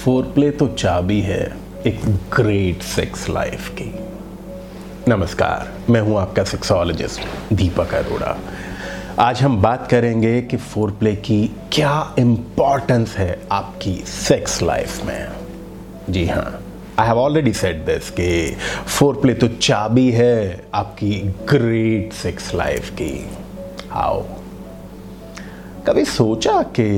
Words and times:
Four 0.00 0.22
play 0.24 0.50
तो 0.50 0.66
चाबी 0.68 1.20
है, 1.20 1.42
एक 1.86 2.04
ग्रेट 2.34 2.82
सेक्स 2.82 3.28
लाइफ 3.28 3.68
की। 3.80 3.90
नमस्कार, 5.08 5.72
मैं 5.90 6.00
हूँ 6.00 6.16
आपका 6.18 6.44
सेक्सोलॉजिस्ट 6.44 7.52
दीपक 7.52 7.92
अरोड़ा। 7.94 8.36
आज 9.18 9.42
हम 9.42 9.60
बात 9.62 9.86
करेंगे 9.90 10.40
कि 10.42 10.56
फोर 10.56 10.90
प्ले 10.90 11.14
की 11.16 11.46
क्या 11.72 12.14
इंपॉर्टेंस 12.18 13.16
है 13.16 13.38
आपकी 13.52 13.94
सेक्स 14.06 14.62
लाइफ 14.62 15.04
में। 15.04 15.28
जी 16.10 16.26
हाँ 16.26 16.62
I 16.98 17.06
have 17.06 17.18
already 17.18 17.52
set 17.52 17.84
this 17.86 18.10
कि 18.10 18.56
फोर 18.88 19.20
प्ले 19.20 19.34
तो 19.34 19.48
चाबी 19.48 20.10
है 20.10 20.64
आपकी 20.74 21.12
ग्रेट 21.48 22.12
सेक्स 22.12 22.54
लाइफ 22.54 22.90
की। 22.90 23.14
हाउ 23.90 24.22
कभी 25.86 26.04
सोचा 26.04 26.62
कि 26.62 26.90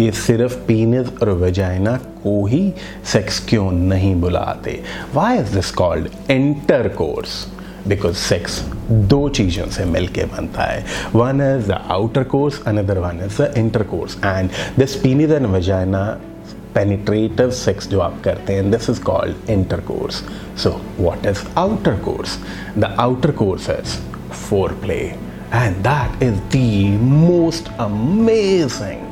ये 0.00 0.12
सिर्फ़ 0.12 0.54
पीनस 0.54 1.08
और 1.22 1.30
वेजाइना 1.30 1.96
को 1.96 2.46
ही 2.46 2.74
सेक्स 3.12 3.46
क्यों 3.48 3.70
नहीं 3.70 4.20
बुलाते? 4.20 4.82
Why 5.14 5.38
is 5.38 5.54
this 5.54 5.70
called 5.70 6.08
intercourse 6.88 7.46
because 7.88 8.16
sex 8.16 8.60
दो 8.90 9.28
चीज़ों 9.28 9.66
से 9.66 9.84
मिलके 9.84 10.24
बनता 10.24 10.62
है। 10.62 10.84
One 11.14 11.58
is 11.58 11.68
the 11.68 11.84
outer 11.90 12.24
course 12.24 12.62
another 12.66 12.98
one 12.98 13.20
is 13.26 13.42
the 13.42 13.54
intercourse 13.82 14.16
and 14.24 14.50
this 14.78 14.96
penis 14.96 15.30
and 15.30 15.46
vagina 15.46 16.20
penetrative 16.74 17.50
sex 17.50 17.88
जो 17.88 18.00
आप 18.00 18.22
करते 18.24 18.52
हैं, 18.52 18.72
this 18.72 18.88
is 18.90 19.02
called 19.08 19.50
intercourse. 19.56 20.22
So, 20.64 20.70
what 21.06 21.26
is 21.32 21.42
outer 21.64 21.98
course? 22.08 22.38
The 22.78 22.90
outer 23.00 23.32
course 23.42 23.86
foreplay 24.72 24.98
and 25.54 25.76
that 25.76 26.22
is 26.22 26.34
the 26.34 27.00
most 27.02 27.68
amazing 27.80 29.11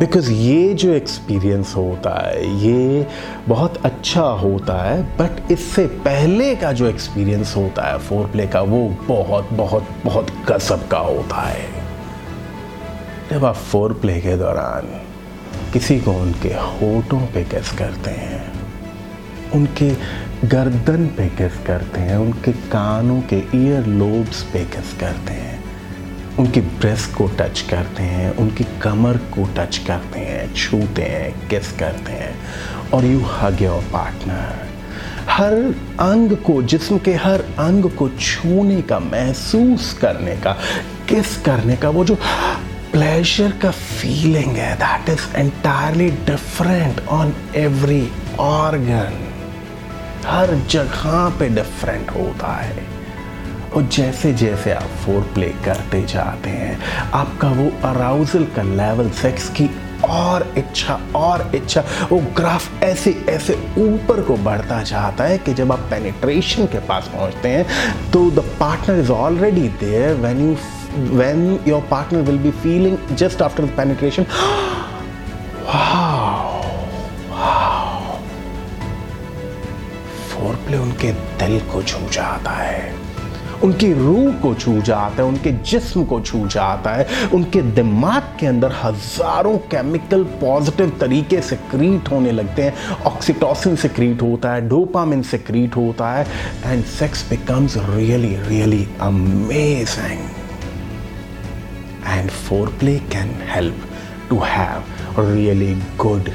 because 0.00 0.30
ये 0.32 0.74
जो 0.74 0.92
experience 0.92 1.74
होता 1.76 2.10
है, 2.26 2.44
ये 2.58 3.06
बहुत 3.48 3.76
अच्छा 3.84 4.20
होता 4.20 4.74
है 4.82 5.02
बट 5.16 5.50
इससे 5.52 5.86
पहले 6.04 6.54
का 6.56 6.72
जो 6.72 6.86
एक्सपीरियंस 6.86 7.54
होता 7.56 7.82
है 7.82 7.98
फोर 7.98 8.26
प्ले 8.26 8.46
का, 8.46 8.60
वो 8.60 8.88
बहुत 9.08 9.52
बहुत 9.52 9.88
बहुत 10.04 10.30
गजब 10.48 10.88
का 10.88 10.98
होता 10.98 11.36
है। 11.36 11.68
जब 13.30 13.44
आप 13.44 13.54
फोर 13.54 13.92
प्ले 13.92 14.20
के 14.20 14.36
दौरान 14.36 14.88
किसी 15.72 15.98
को 16.00 16.12
उनके 16.12 16.48
होठों 16.48 17.20
पे 17.26 17.44
किस 17.44 17.72
करते 17.72 18.10
हैं, 18.10 18.42
उनके 19.54 19.90
गर्दन 20.48 21.06
पे 21.16 21.28
किस 21.36 21.64
करते 21.66 22.00
हैं, 22.00 22.16
उनके 22.16 22.52
कानों 22.52 23.20
के 23.32 23.42
ईयर 23.56 23.86
लोब्स 23.86 24.42
पे 24.42 24.64
किस 24.66 24.92
करते 25.00 25.32
हैं 25.32 25.59
उनकी 26.38 26.60
ब्रेस्ट 26.60 27.14
को 27.14 27.26
टच 27.38 27.60
करते 27.60 28.02
हैं, 28.02 28.36
उनकी 28.36 28.64
कमर 28.82 29.16
को 29.16 29.44
टच 29.56 29.78
करते 29.78 30.20
हैं, 30.20 30.54
छूते 30.54 31.02
हैं 31.02 31.48
किस 31.48 31.72
करते 31.72 32.12
हैं, 32.12 32.34
और 32.94 33.04
यू 33.04 33.20
हग 33.20 33.62
योर 33.62 33.82
पार्टनर 33.92 34.68
हर 35.28 35.54
अंग 36.00 36.36
को, 36.36 36.62
जिस्म 36.62 36.98
के 36.98 37.14
हर 37.14 37.40
अंग 37.58 37.90
को 37.90 38.08
छूने 38.08 38.80
का, 38.82 38.98
महसूस 38.98 39.92
करने 39.92 40.36
का 40.36 40.52
किस 41.08 41.36
करने 41.36 41.76
का, 41.76 41.88
वो 41.88 42.04
जो 42.04 42.14
प्लेजर 42.92 43.50
का 43.50 43.70
फीलिंग 43.70 44.56
है 44.56 44.74
that 44.76 45.08
is 45.08 45.36
entirely 45.36 46.08
different 46.26 47.00
on 47.08 47.34
every 47.56 48.08
organ 48.38 49.18
हर 50.26 50.54
जगह 50.70 51.28
पे 51.38 51.48
डिफरेंट 51.48 52.10
होता 52.10 52.52
है। 52.54 52.99
और 53.76 53.82
जैसे 53.82 54.32
जैसे 54.32 54.72
आप 54.72 54.88
फोर 55.04 55.20
प्ले 55.34 55.48
करते 55.64 56.02
जाते 56.02 56.50
हैं, 56.50 56.78
आपका 57.14 57.48
वो 57.48 57.70
अराउजल 57.84 58.44
का 58.56 58.62
लेवल 58.62 59.10
सेक्स 59.10 59.48
की 59.48 59.68
और 60.04 60.54
इच्छा 60.58 60.94
और 61.16 61.50
इच्छा, 61.54 61.84
वो 62.12 62.18
ग्राफ 62.36 62.82
ऐसे 62.82 63.10
ऐसे 63.28 63.54
ऊपर 63.78 64.20
को 64.20 64.36
बढ़ता 64.36 64.82
जाता 64.82 65.24
है 65.24 65.38
कि 65.38 65.54
जब 65.54 65.72
आप 65.72 65.78
पेनिट्रेशन 65.78 66.66
के 66.66 66.78
पास 66.78 67.10
पहुँचते 67.14 67.48
हैं 67.48 68.10
तो 68.10 68.30
the 68.30 68.44
partner 68.60 68.98
is 68.98 69.10
already 69.10 69.68
there 69.80 70.14
when 70.16 70.40
you 70.40 70.56
when 70.90 71.68
your 71.68 71.80
partner 71.90 72.20
will 72.20 72.38
be 72.38 72.50
feeling 72.50 72.96
just 73.12 73.42
after 73.42 73.64
wow 75.64 76.64
wow. 77.30 78.16
Foreplay 80.30 80.76
उनके 80.76 81.12
दिल 81.12 81.60
को 81.60 81.82
छू 81.82 81.98
जाता 82.12 82.50
है। 82.50 83.00
उनकी 83.64 83.92
रूह 83.92 84.32
को 84.42 84.54
छू 84.54 84.80
जाता 84.82 85.22
है, 85.22 85.28
उनके 85.28 85.52
जिस्म 85.70 86.04
को 86.04 86.20
छू 86.20 86.46
जाता 86.48 86.90
है, 86.94 87.06
उनके 87.34 87.62
दिमाग 87.62 88.22
के 88.40 88.46
अंदर 88.46 88.72
हज़ारों 88.82 89.56
केमिकल 89.72 90.24
पॉजिटिव 90.40 90.96
तरीके 91.00 91.40
से 91.40 91.56
क्रीट 91.70 92.10
होने 92.10 92.32
लगते 92.32 92.62
हैं। 92.62 93.02
ऑक्सीटोसिन 93.06 93.76
से 93.76 93.88
क्रीट 93.88 94.22
होता 94.22 94.52
है, 94.54 94.68
डोपामिन 94.68 95.22
से 95.22 95.38
क्रीट 95.38 95.76
होता 95.76 96.12
है 96.12 96.26
and 96.66 96.84
sex 96.98 97.28
becomes 97.30 97.76
really 97.90 98.34
really 98.48 98.86
amazing 99.00 100.28
and 102.06 102.30
foreplay 102.80 102.98
can 103.12 103.34
help 103.50 103.88
to 104.30 104.38
have 104.46 104.98
really 105.18 105.76
good 105.98 106.28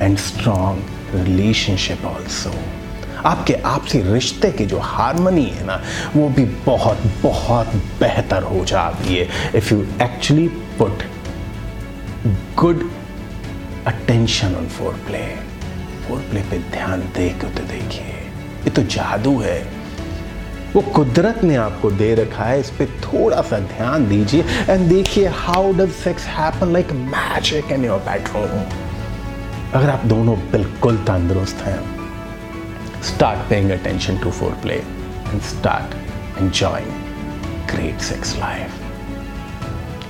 and 0.00 0.18
strong 0.18 0.80
relationship 1.12 2.02
also 2.10 2.52
आपके 3.26 3.54
आपसी 3.66 4.00
रिश्ते 4.02 4.50
की 4.52 4.66
जो 4.66 4.78
हारमोनी 4.78 5.44
है 5.44 5.64
ना, 5.66 5.80
वो 6.16 6.28
भी 6.28 6.44
बहुत 6.66 7.02
बहुत 7.22 7.74
बेहतर 8.00 8.42
हो 8.42 8.64
जाती 8.64 9.14
है 9.14 9.28
if 9.56 9.74
you 9.74 9.80
actually 10.02 10.48
put 10.78 11.02
good 12.56 12.88
attention 13.86 14.54
on 14.54 14.68
foreplay 15.06 15.24
foreplay 16.30 16.40
पे 16.50 16.58
ध्यान 16.70 17.00
दे 17.16 17.28
के 17.40 17.50
तो 17.50 17.64
देखिए, 17.64 18.14
ये 18.64 18.70
तो 18.70 18.82
जादू 18.84 19.38
है। 19.40 19.60
वो 20.74 20.80
कुदरत 20.94 21.42
ने 21.44 21.54
आपको 21.56 21.90
दे 21.90 22.14
रखा 22.14 22.44
है, 22.44 22.58
इस 22.60 22.70
पर 22.70 22.86
थोड़ा 23.04 23.40
सा 23.42 23.58
ध्यान 23.58 24.06
दीजिए 24.08 24.44
एंड 24.70 24.88
देखिए 24.88 25.28
how 25.34 25.72
does 25.72 25.92
sex 25.94 26.26
happen 26.28 26.72
like 26.72 26.92
magic 26.92 27.72
in 27.72 27.84
your 27.84 27.98
bedroom 28.08 28.60
अगर 29.74 29.90
आप 29.90 30.04
दोनों 30.06 30.36
बिल्कुल 30.52 30.96
तंदुरुस्त 30.96 31.62
हैं 31.62 31.97
paying 33.04 33.70
attention 33.70 34.18
to 34.18 34.30
foreplay 34.50 34.74
and 34.74 35.40
start 35.40 35.94
enjoying 36.42 36.86
great 37.66 37.98
sex 38.00 38.36
life 38.36 38.70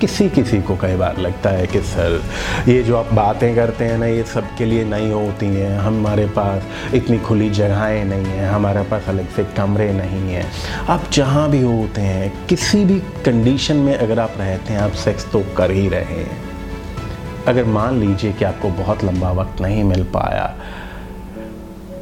किसी 0.00 0.28
किसी 0.28 0.62
को 0.62 0.76
कई 0.76 0.96
बार 0.96 1.18
लगता 1.18 1.50
है 1.50 1.66
कि 1.66 1.80
सर, 1.80 2.22
ये 2.68 2.82
जो 2.82 2.96
आप 2.96 3.12
बातें 3.12 3.56
करते 3.56 3.84
हैं 3.84 3.98
ना, 3.98 4.06
ये 4.06 4.22
सब 4.22 4.56
के 4.56 4.64
लिए 4.64 4.84
नहीं 4.84 5.12
होती 5.12 5.46
हैं। 5.46 5.78
हमारे 5.78 6.26
पास 6.26 6.62
इतनी 6.94 7.18
खुली 7.18 7.50
जगहें 7.50 8.04
नहीं 8.04 8.24
हैं, 8.24 8.50
हमारे 8.50 8.82
पास 8.82 9.02
अलग 9.08 9.28
से 9.28 9.44
कमरे 9.44 9.92
नहीं 9.92 10.32
हैं। 10.32 10.52
आप 10.88 11.02
जहाँ 11.12 11.50
भी 11.50 11.62
होते 11.62 12.00
हैं, 12.00 12.46
किसी 12.46 12.84
भी 12.84 13.00
कंडीशन 13.00 13.76
में 13.76 13.96
अगर 13.96 14.18
आप 14.18 14.32
रहते 14.38 14.72
हैं, 14.72 14.80
आप 14.80 14.92
सेक्स 14.92 15.32
तो 15.32 15.40
कर 15.56 15.70
ही 15.70 15.88
रहे 15.88 16.04
हैं। 16.04 16.42
अगर 17.44 17.64
मान 17.64 18.00
लीजिए 18.00 18.32
कि 18.32 18.44
आपको 18.44 18.68
बहुत 18.68 19.04
लंबा 19.04 19.30
वक्त 19.30 19.60
नहीं 19.60 19.84
मिल 19.84 20.02
पाया 20.04 20.54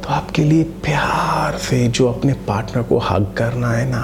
तो 0.07 0.13
आपके 0.13 0.43
लिए 0.43 0.63
प्यार 0.63 1.57
से 1.57 1.87
जो 1.87 2.07
अपने 2.07 2.33
पार्टनर 2.47 2.83
को 2.83 2.97
हग 2.97 3.33
करना 3.37 3.71
है 3.71 3.89
ना, 3.89 4.03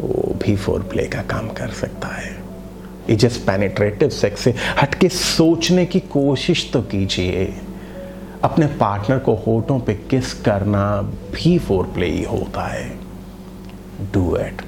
वो 0.00 0.34
भी 0.34 0.54
फोर 0.56 0.82
प्ले 0.82 1.02
का 1.06 1.22
काम 1.22 1.48
कर 1.48 1.70
सकता 1.70 2.08
है। 2.08 3.16
जस्ट 3.16 3.40
पेनिट्रेटिव 3.40 4.08
सेक्स 4.08 4.40
से 4.40 4.54
हटके 4.80 5.08
सोचने 5.08 5.84
की 5.86 6.00
कोशिश 6.00 6.70
तो 6.72 6.80
कीजिए। 6.82 7.44
अपने 8.44 8.66
पार्टनर 8.80 9.18
को 9.18 9.34
होठों 9.36 9.78
पे 9.80 9.94
किस 10.10 10.32
करना 10.42 10.86
भी 11.34 11.58
फोर 11.58 11.84
प्ले 11.84 12.06
ही 12.06 12.22
होता 12.24 12.66
है। 12.66 12.88
Do 14.12 14.36
it 14.36 14.62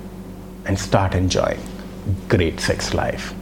and 0.69 0.79
start 0.79 1.15
enjoying 1.15 2.15
great 2.31 2.61
sex 2.61 2.95
life 2.95 3.33